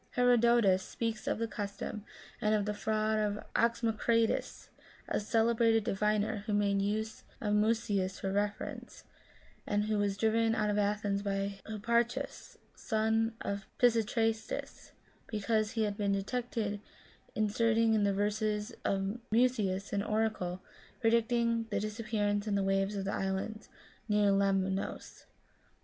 [0.15, 2.05] Herodotus speaks of the custom,
[2.41, 4.69] and of the fraud of Oxoma critus,
[5.07, 9.03] a celebrated diviner, who made use of Musoeus for reference,
[9.67, 14.89] and who was driven out of Athens by Hipparchus, son of Pisistratus,
[15.27, 16.81] because he had been detected
[17.35, 20.63] inserting in the verses of Musoeus an oracle
[20.99, 23.69] predicting the disappearance in the waves of the islands
[24.09, 25.27] near Lemnos.